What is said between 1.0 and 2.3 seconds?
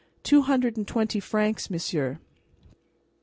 francs, monsieur."